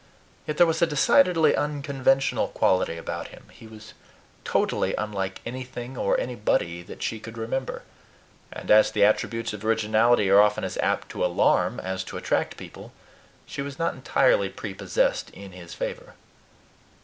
Yet 0.47 0.57
there 0.57 0.65
was 0.65 0.81
a 0.81 0.87
decidedly 0.87 1.55
unconventional 1.55 2.47
quality 2.47 2.97
about 2.97 3.27
him: 3.27 3.43
he 3.51 3.67
was 3.67 3.93
totally 4.43 4.95
unlike 4.95 5.41
anything 5.45 5.95
or 5.95 6.19
anybody 6.19 6.81
that 6.81 7.03
she 7.03 7.19
could 7.19 7.37
remember; 7.37 7.83
and 8.51 8.71
as 8.71 8.89
the 8.89 9.05
attributes 9.05 9.53
of 9.53 9.63
originality 9.63 10.27
are 10.31 10.41
often 10.41 10.63
as 10.63 10.77
apt 10.77 11.09
to 11.09 11.23
alarm 11.23 11.79
as 11.79 12.03
to 12.05 12.17
attract 12.17 12.57
people, 12.57 12.93
she 13.45 13.61
was 13.61 13.77
not 13.77 13.93
entirely 13.93 14.49
prepossessed 14.49 15.29
in 15.35 15.51
his 15.51 15.75
favor. 15.75 16.15